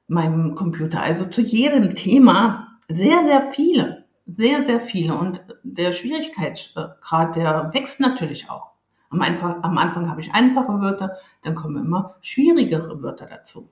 meinem 0.08 0.54
Computer. 0.54 1.02
Also 1.02 1.26
zu 1.26 1.42
jedem 1.42 1.94
Thema 1.94 2.78
sehr, 2.88 3.24
sehr 3.24 3.52
viele. 3.52 4.04
Sehr, 4.26 4.64
sehr 4.64 4.80
viele. 4.80 5.16
Und 5.16 5.40
der 5.62 5.92
Schwierigkeitsgrad, 5.92 7.36
der 7.36 7.70
wächst 7.74 8.00
natürlich 8.00 8.48
auch. 8.50 8.72
Am 9.10 9.20
Anfang, 9.20 9.62
am 9.62 9.78
Anfang 9.78 10.10
habe 10.10 10.20
ich 10.20 10.32
einfache 10.32 10.80
Wörter, 10.80 11.16
dann 11.42 11.54
kommen 11.54 11.84
immer 11.84 12.16
schwierigere 12.20 13.02
Wörter 13.02 13.26
dazu. 13.26 13.68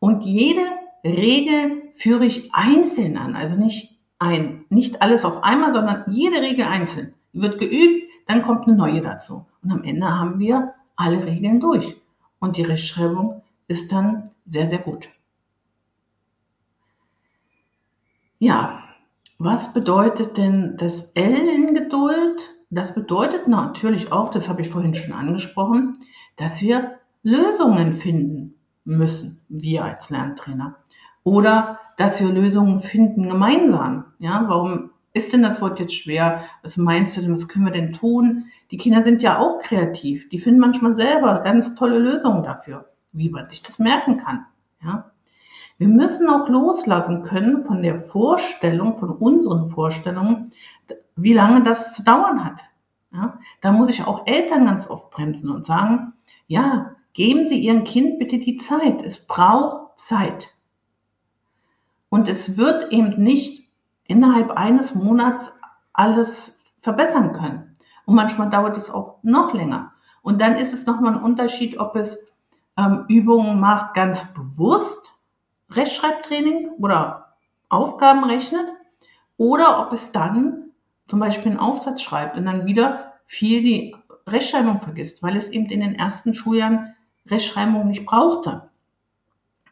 Und 0.00 0.22
jede 0.22 0.66
Regel 1.04 1.92
führe 1.94 2.26
ich 2.26 2.52
einzeln 2.52 3.16
an, 3.16 3.36
also 3.36 3.54
nicht 3.54 3.98
ein, 4.18 4.66
nicht 4.68 5.00
alles 5.00 5.24
auf 5.24 5.42
einmal, 5.42 5.72
sondern 5.72 6.04
jede 6.08 6.40
Regel 6.42 6.66
einzeln. 6.66 7.14
Die 7.32 7.40
wird 7.40 7.58
geübt, 7.58 8.10
dann 8.26 8.42
kommt 8.42 8.66
eine 8.66 8.76
neue 8.76 9.00
dazu. 9.00 9.46
Und 9.62 9.72
am 9.72 9.82
Ende 9.84 10.06
haben 10.06 10.38
wir 10.38 10.74
alle 10.96 11.24
Regeln 11.24 11.60
durch. 11.60 11.96
Und 12.38 12.56
die 12.56 12.62
Rechtschreibung 12.62 13.42
ist 13.68 13.92
dann 13.92 14.30
sehr, 14.46 14.68
sehr 14.68 14.78
gut. 14.78 15.08
Ja, 18.38 18.82
was 19.38 19.72
bedeutet 19.72 20.38
denn 20.38 20.76
das 20.78 21.10
L 21.14 21.48
in 21.48 21.74
Geduld? 21.74 22.54
Das 22.70 22.94
bedeutet 22.94 23.48
natürlich 23.48 24.12
auch, 24.12 24.30
das 24.30 24.48
habe 24.48 24.62
ich 24.62 24.70
vorhin 24.70 24.94
schon 24.94 25.12
angesprochen, 25.12 25.98
dass 26.36 26.60
wir 26.62 26.98
Lösungen 27.22 27.96
finden 27.96 28.54
müssen, 28.84 29.40
wir 29.48 29.84
als 29.84 30.08
Lerntrainer. 30.08 30.76
Oder 31.22 31.78
dass 31.98 32.20
wir 32.20 32.28
Lösungen 32.28 32.80
finden 32.80 33.28
gemeinsam. 33.28 34.06
Ja, 34.18 34.44
warum 34.48 34.90
ist 35.12 35.32
denn 35.32 35.42
das 35.42 35.60
Wort 35.60 35.80
jetzt 35.80 35.94
schwer? 35.94 36.44
Was 36.62 36.76
meinst 36.76 37.16
du 37.16 37.20
denn? 37.20 37.32
Was 37.32 37.48
können 37.48 37.66
wir 37.66 37.72
denn 37.72 37.92
tun? 37.92 38.46
Die 38.70 38.76
Kinder 38.76 39.02
sind 39.02 39.22
ja 39.22 39.38
auch 39.38 39.60
kreativ. 39.60 40.28
Die 40.28 40.38
finden 40.38 40.60
manchmal 40.60 40.94
selber 40.94 41.40
ganz 41.40 41.74
tolle 41.74 41.98
Lösungen 41.98 42.42
dafür, 42.42 42.88
wie 43.12 43.30
man 43.30 43.48
sich 43.48 43.62
das 43.62 43.78
merken 43.78 44.18
kann. 44.18 44.46
Ja? 44.82 45.10
Wir 45.78 45.88
müssen 45.88 46.28
auch 46.28 46.48
loslassen 46.48 47.22
können 47.22 47.62
von 47.62 47.82
der 47.82 48.00
Vorstellung, 48.00 48.98
von 48.98 49.10
unseren 49.10 49.66
Vorstellungen, 49.66 50.52
wie 51.16 51.32
lange 51.32 51.64
das 51.64 51.94
zu 51.94 52.04
dauern 52.04 52.44
hat. 52.44 52.60
Ja? 53.12 53.38
Da 53.60 53.72
muss 53.72 53.88
ich 53.88 54.04
auch 54.04 54.26
Eltern 54.26 54.66
ganz 54.66 54.88
oft 54.88 55.10
bremsen 55.10 55.50
und 55.50 55.66
sagen, 55.66 56.12
ja, 56.46 56.96
geben 57.12 57.48
Sie 57.48 57.58
Ihrem 57.58 57.84
Kind 57.84 58.18
bitte 58.18 58.38
die 58.38 58.56
Zeit. 58.56 59.02
Es 59.02 59.18
braucht 59.18 59.98
Zeit. 60.00 60.50
Und 62.08 62.28
es 62.28 62.56
wird 62.56 62.92
eben 62.92 63.20
nicht 63.22 63.68
innerhalb 64.04 64.50
eines 64.52 64.94
Monats 64.94 65.52
alles 65.92 66.62
verbessern 66.82 67.32
können. 67.32 67.69
Und 68.10 68.16
manchmal 68.16 68.50
dauert 68.50 68.76
es 68.76 68.90
auch 68.90 69.18
noch 69.22 69.54
länger. 69.54 69.92
Und 70.20 70.40
dann 70.40 70.56
ist 70.56 70.72
es 70.72 70.84
nochmal 70.84 71.14
ein 71.14 71.22
Unterschied, 71.22 71.78
ob 71.78 71.94
es 71.94 72.26
ähm, 72.76 73.04
Übungen 73.06 73.60
macht, 73.60 73.94
ganz 73.94 74.24
bewusst 74.34 75.14
Rechtschreibtraining 75.70 76.70
oder 76.80 77.36
Aufgaben 77.68 78.24
rechnet, 78.24 78.66
oder 79.36 79.86
ob 79.86 79.92
es 79.92 80.10
dann 80.10 80.70
zum 81.06 81.20
Beispiel 81.20 81.52
einen 81.52 81.60
Aufsatz 81.60 82.02
schreibt 82.02 82.36
und 82.36 82.46
dann 82.46 82.66
wieder 82.66 83.12
viel 83.26 83.62
die 83.62 83.94
Rechtschreibung 84.26 84.80
vergisst, 84.80 85.22
weil 85.22 85.36
es 85.36 85.48
eben 85.48 85.66
in 85.66 85.78
den 85.78 85.94
ersten 85.94 86.34
Schuljahren 86.34 86.96
Rechtschreibung 87.28 87.86
nicht 87.86 88.06
brauchte. 88.06 88.70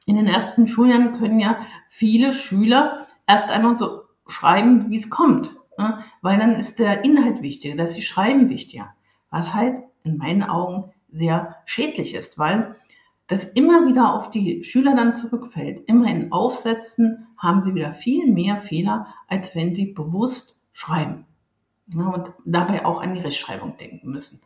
In 0.06 0.14
den 0.14 0.28
ersten 0.28 0.68
Schuljahren 0.68 1.18
können 1.18 1.40
ja 1.40 1.56
viele 1.88 2.32
Schüler 2.32 3.08
erst 3.26 3.50
einmal 3.50 3.76
so 3.80 4.02
schreiben, 4.28 4.90
wie 4.90 4.98
es 4.98 5.10
kommt, 5.10 5.50
ne? 5.78 6.04
weil 6.20 6.38
dann 6.38 6.56
ist 6.56 6.78
der 6.78 7.04
Inhalt 7.04 7.42
wichtiger, 7.42 7.76
dass 7.76 7.94
sie 7.94 8.02
schreiben 8.02 8.50
wichtiger, 8.50 8.94
was 9.30 9.54
halt 9.54 9.84
in 10.04 10.18
meinen 10.18 10.42
Augen 10.42 10.92
sehr 11.10 11.56
schädlich 11.64 12.14
ist, 12.14 12.38
weil 12.38 12.76
das 13.26 13.44
immer 13.44 13.86
wieder 13.86 14.14
auf 14.14 14.30
die 14.30 14.64
Schüler 14.64 14.94
dann 14.94 15.14
zurückfällt. 15.14 15.84
Immer 15.86 16.10
in 16.10 16.32
Aufsätzen 16.32 17.26
haben 17.36 17.62
sie 17.62 17.74
wieder 17.74 17.92
viel 17.92 18.32
mehr 18.32 18.60
Fehler, 18.60 19.14
als 19.28 19.54
wenn 19.54 19.74
sie 19.74 19.92
bewusst 19.92 20.60
schreiben 20.72 21.26
und 21.94 22.32
dabei 22.44 22.84
auch 22.84 23.02
an 23.02 23.14
die 23.14 23.20
Rechtschreibung 23.20 23.76
denken 23.76 24.10
müssen. 24.10 24.40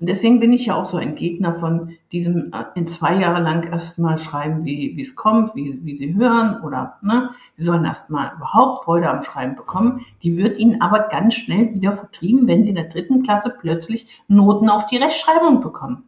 Und 0.00 0.08
deswegen 0.08 0.38
bin 0.38 0.52
ich 0.52 0.66
ja 0.66 0.76
auch 0.76 0.84
so 0.84 0.96
ein 0.96 1.16
Gegner 1.16 1.56
von 1.56 1.96
diesem 2.12 2.52
äh, 2.52 2.64
in 2.76 2.86
zwei 2.86 3.16
Jahre 3.16 3.42
lang 3.42 3.64
erstmal 3.64 4.18
schreiben, 4.20 4.64
wie, 4.64 5.00
es 5.00 5.16
kommt, 5.16 5.56
wie, 5.56 5.80
wie 5.84 5.96
sie 5.96 6.14
hören 6.14 6.62
oder 6.62 6.98
ne, 7.02 7.30
sie 7.56 7.64
sollen 7.64 7.84
erstmal 7.84 8.32
überhaupt 8.36 8.84
Freude 8.84 9.10
am 9.10 9.22
Schreiben 9.22 9.56
bekommen. 9.56 10.06
Die 10.22 10.36
wird 10.36 10.58
ihnen 10.58 10.80
aber 10.80 11.08
ganz 11.08 11.34
schnell 11.34 11.74
wieder 11.74 11.94
vertrieben, 11.94 12.46
wenn 12.46 12.62
sie 12.62 12.70
in 12.70 12.76
der 12.76 12.88
dritten 12.88 13.24
Klasse 13.24 13.50
plötzlich 13.50 14.06
Noten 14.28 14.68
auf 14.68 14.86
die 14.86 14.98
Rechtschreibung 14.98 15.62
bekommen. 15.62 16.04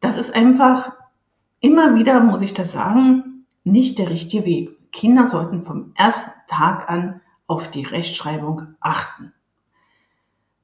Das 0.00 0.16
ist 0.16 0.34
einfach 0.34 0.92
immer 1.60 1.94
wieder, 1.94 2.20
muss 2.20 2.42
ich 2.42 2.54
das 2.54 2.72
sagen, 2.72 3.44
nicht 3.62 3.98
der 3.98 4.10
richtige 4.10 4.44
Weg. 4.44 4.90
Kinder 4.90 5.26
sollten 5.26 5.62
vom 5.62 5.92
ersten 5.94 6.30
Tag 6.48 6.90
an 6.90 7.20
auf 7.46 7.70
die 7.70 7.84
Rechtschreibung 7.84 8.74
achten 8.80 9.32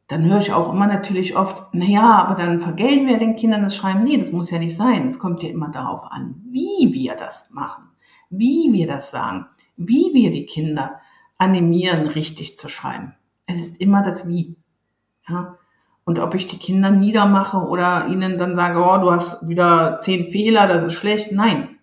dann 0.08 0.25
höre 0.25 0.38
ich 0.38 0.52
auch 0.52 0.73
immer 0.73 0.87
natürlich 0.87 1.37
oft, 1.37 1.75
naja, 1.75 2.25
aber 2.25 2.34
dann 2.34 2.61
vergelten 2.61 3.06
wir 3.06 3.18
den 3.18 3.37
Kindern 3.37 3.62
das 3.62 3.75
Schreiben. 3.75 4.04
Nee, 4.04 4.18
das 4.18 4.32
muss 4.32 4.50
ja 4.50 4.58
nicht 4.58 4.76
sein. 4.76 5.08
Es 5.08 5.18
kommt 5.18 5.42
ja 5.42 5.49
immer 5.49 5.70
darauf 5.70 6.04
an, 6.11 6.42
wie 6.50 6.90
wir 6.92 7.14
das 7.14 7.50
machen, 7.50 7.88
wie 8.28 8.73
wir 8.73 8.87
das 8.87 9.11
sagen, 9.11 9.46
wie 9.76 10.11
wir 10.12 10.30
die 10.30 10.46
Kinder 10.46 11.00
animieren, 11.38 12.06
richtig 12.08 12.58
zu 12.58 12.68
schreiben. 12.68 13.14
Es 13.46 13.62
ist 13.62 13.80
immer 13.80 14.02
das 14.02 14.28
Wie. 14.28 14.56
Ja? 15.28 15.56
Und 16.04 16.18
ob 16.18 16.34
ich 16.34 16.46
die 16.46 16.58
Kinder 16.58 16.90
niedermache 16.90 17.56
oder 17.56 18.08
ihnen 18.08 18.38
dann 18.38 18.56
sage, 18.56 18.78
oh, 18.78 18.99
du 18.99 19.11
hast 19.11 19.49
wieder 19.49 19.99
zehn 20.00 20.28
Fehler, 20.30 20.68
das 20.68 20.84
ist 20.84 20.94
schlecht. 20.94 21.32
Nein. 21.32 21.78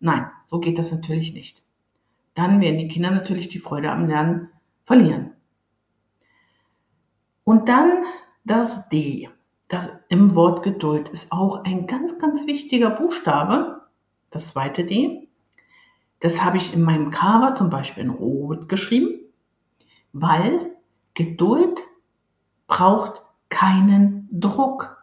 Nein, 0.00 0.26
so 0.46 0.60
geht 0.60 0.78
das 0.78 0.90
natürlich 0.90 1.34
nicht. 1.34 1.62
Dann 2.34 2.60
werden 2.60 2.78
die 2.78 2.88
Kinder 2.88 3.10
natürlich 3.10 3.48
die 3.48 3.58
Freude 3.58 3.90
am 3.90 4.08
Lernen 4.08 4.48
verlieren. 4.86 5.33
Und 7.44 7.68
dann 7.68 8.04
das 8.44 8.88
D. 8.88 9.28
Das 9.68 9.88
im 10.08 10.34
Wort 10.34 10.62
Geduld 10.62 11.08
ist 11.08 11.32
auch 11.32 11.64
ein 11.64 11.86
ganz, 11.86 12.18
ganz 12.18 12.46
wichtiger 12.46 12.90
Buchstabe. 12.90 13.82
Das 14.30 14.48
zweite 14.48 14.84
D. 14.84 15.28
Das 16.20 16.42
habe 16.42 16.56
ich 16.56 16.72
in 16.72 16.82
meinem 16.82 17.10
Cover 17.10 17.54
zum 17.54 17.70
Beispiel 17.70 18.04
in 18.04 18.10
Rot 18.10 18.68
geschrieben, 18.68 19.20
weil 20.12 20.74
Geduld 21.12 21.80
braucht 22.66 23.22
keinen 23.50 24.28
Druck. 24.32 24.96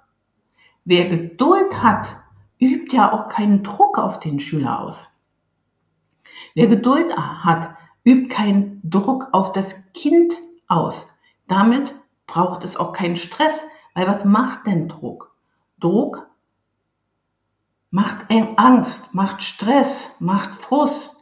Wer 0.84 1.10
Geduld 1.10 1.84
hat, 1.84 2.18
übt 2.60 2.96
ja 2.96 3.14
auch 3.14 3.30
keinen 3.30 3.64
Druck 3.64 3.98
auf 3.98 4.20
den 4.20 4.40
Schüler 4.40 4.82
aus. 4.82 5.22
Wer 6.56 6.68
Geduld 6.68 7.16
hat, 7.16 7.76
übt 8.04 8.30
keinen 8.30 8.82
Druck 8.84 9.28
auf 9.32 9.52
das 9.52 9.92
Kind 9.94 10.34
aus. 10.68 11.08
Damit 11.48 11.94
braucht 12.32 12.64
es 12.64 12.78
auch 12.78 12.94
keinen 12.94 13.18
Stress, 13.18 13.62
weil 13.94 14.08
was 14.08 14.24
macht 14.24 14.66
denn 14.66 14.88
Druck? 14.88 15.36
Druck 15.82 16.30
macht 17.90 18.28
Angst, 18.56 19.14
macht 19.14 19.44
Stress, 19.44 20.08
macht 20.20 20.56
Frust. 20.56 21.18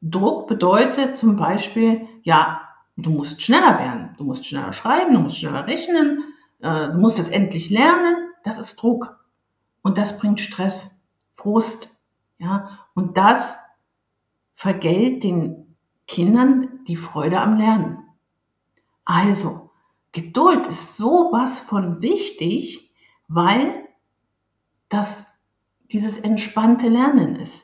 Druck 0.00 0.46
bedeutet 0.46 1.16
zum 1.16 1.34
Beispiel, 1.34 2.06
ja, 2.22 2.68
du 2.96 3.10
musst 3.10 3.42
schneller 3.42 3.80
werden, 3.80 4.14
du 4.16 4.22
musst 4.22 4.46
schneller 4.46 4.72
schreiben, 4.72 5.12
du 5.12 5.18
musst 5.18 5.38
schneller 5.38 5.66
rechnen, 5.66 6.22
äh, 6.60 6.92
du 6.92 6.98
musst 6.98 7.18
es 7.18 7.28
endlich 7.28 7.70
lernen. 7.70 8.30
Das 8.44 8.58
ist 8.58 8.76
Druck. 8.76 9.18
Und 9.82 9.98
das 9.98 10.18
bringt 10.18 10.38
Stress, 10.38 10.88
Frust, 11.34 11.96
ja, 12.38 12.78
und 12.94 13.16
das 13.16 13.56
vergällt 14.54 15.24
den 15.24 15.74
Kindern 16.06 16.84
die 16.86 16.96
Freude 16.96 17.40
am 17.40 17.58
Lernen. 17.58 18.04
Also, 19.04 19.71
Geduld 20.12 20.66
ist 20.66 20.96
sowas 20.96 21.58
von 21.58 22.02
wichtig, 22.02 22.92
weil 23.28 23.88
das 24.88 25.26
dieses 25.90 26.18
entspannte 26.18 26.88
Lernen 26.88 27.36
ist. 27.36 27.62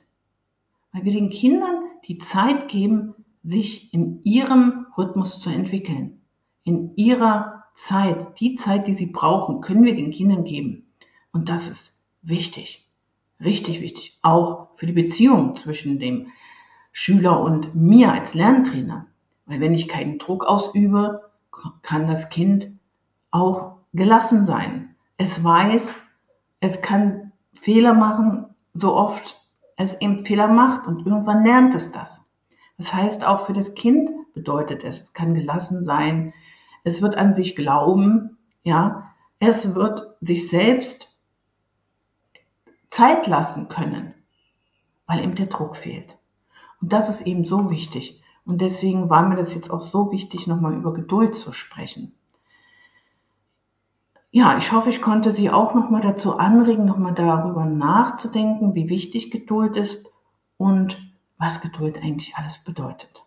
Weil 0.93 1.05
wir 1.05 1.13
den 1.13 1.31
Kindern 1.31 1.85
die 2.07 2.19
Zeit 2.19 2.69
geben, 2.69 3.15
sich 3.43 3.93
in 3.93 4.23
ihrem 4.25 4.87
Rhythmus 4.97 5.41
zu 5.41 5.51
entwickeln. 5.51 6.23
In 6.65 6.97
ihrer 6.97 7.65
Zeit, 7.75 8.41
die 8.41 8.57
Zeit, 8.57 8.87
die 8.87 8.95
sie 8.95 9.07
brauchen, 9.07 9.61
können 9.61 9.85
wir 9.85 9.95
den 9.95 10.11
Kindern 10.11 10.45
geben. 10.45 10.93
Und 11.33 11.49
das 11.49 11.69
ist 11.69 12.03
wichtig. 12.23 12.89
Richtig 13.41 13.81
wichtig. 13.81 14.19
Auch 14.23 14.75
für 14.75 14.87
die 14.87 14.93
Beziehung 14.93 15.55
zwischen 15.55 15.99
dem 15.99 16.29
Schüler 16.93 17.41
und 17.43 17.75
mir 17.75 18.11
als 18.11 18.35
Lerntrainer. 18.35 19.07
Weil 19.47 19.61
wenn 19.61 19.75
ich 19.75 19.87
keinen 19.87 20.19
Druck 20.19 20.45
ausübe, 20.45 21.28
kann 21.83 22.07
das 22.07 22.29
Kind 22.29 22.73
auch 23.31 23.77
gelassen 23.93 24.47
sein. 24.47 24.97
Es 25.17 25.43
weiß, 25.43 25.95
es 26.61 26.81
kann 26.83 27.33
Fehler 27.53 27.95
machen, 27.95 28.47
so 28.75 28.95
oft 28.95 29.41
es 29.77 30.01
eben 30.01 30.25
Fehler 30.25 30.49
macht 30.49 30.87
und 30.87 31.07
irgendwann 31.07 31.45
lernt 31.45 31.75
es 31.75 31.93
das. 31.93 32.25
Das 32.79 32.93
heißt, 32.95 33.25
auch 33.25 33.47
für 33.47 33.53
das 33.53 33.75
Kind 33.75 34.11
bedeutet 34.35 34.85
es, 34.85 35.01
es 35.01 35.13
kann 35.13 35.35
gelassen 35.35 35.85
sein, 35.85 36.33
es 36.85 37.03
wird 37.03 37.17
an 37.17 37.35
sich 37.35 37.57
glauben, 37.57 38.39
ja, 38.63 39.15
es 39.41 39.75
wird 39.75 40.17
sich 40.21 40.49
selbst 40.49 41.17
Zeit 42.91 43.27
lassen 43.27 43.69
können, 43.69 44.15
weil 45.07 45.25
ihm 45.25 45.35
der 45.35 45.47
Druck 45.47 45.77
fehlt. 45.77 46.17
Und 46.81 46.93
das 46.93 47.09
ist 47.09 47.23
eben 47.23 47.45
so 47.45 47.71
wichtig. 47.71 48.18
Und 48.49 48.63
deswegen 48.63 49.11
war 49.11 49.29
mir 49.29 49.37
das 49.37 49.55
jetzt 49.55 49.71
auch 49.71 49.83
so 49.83 50.11
wichtig, 50.11 50.47
nochmal 50.47 50.75
über 50.75 50.95
Geduld 50.95 51.37
zu 51.37 51.53
sprechen. 51.53 52.15
Ja, 54.31 54.57
ich 54.57 54.73
hoffe, 54.73 54.89
ich 54.89 55.03
konnte 55.03 55.33
Sie 55.33 55.51
auch 55.51 55.75
nochmal 55.75 56.01
dazu 56.01 56.39
anregen, 56.39 56.87
nochmal 56.87 57.13
darüber 57.13 57.67
nachzudenken, 57.67 58.75
wie 58.75 58.89
wichtig 58.89 59.31
Geduld 59.31 59.77
ist 59.77 60.07
und 60.57 60.99
was 61.37 61.61
Geduld 61.61 61.99
eigentlich 61.99 62.37
alles 62.37 62.57
bedeutet. 62.65 63.23